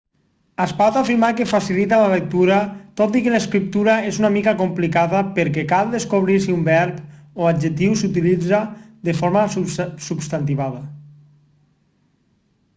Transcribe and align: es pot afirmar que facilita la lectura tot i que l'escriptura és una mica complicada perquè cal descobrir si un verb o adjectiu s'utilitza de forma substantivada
es 0.63 0.71
pot 0.77 0.95
afirmar 0.99 1.27
que 1.39 1.45
facilita 1.49 1.97
la 2.03 2.13
lectura 2.13 2.55
tot 3.01 3.17
i 3.19 3.21
que 3.25 3.33
l'escriptura 3.33 3.97
és 4.13 4.17
una 4.21 4.31
mica 4.37 4.53
complicada 4.61 5.19
perquè 5.35 5.65
cal 5.73 5.91
descobrir 5.97 6.39
si 6.47 6.55
un 6.55 6.63
verb 6.71 7.43
o 7.43 7.51
adjectiu 7.51 7.95
s'utilitza 8.01 8.63
de 9.11 9.17
forma 9.21 9.45
substantivada 9.59 10.83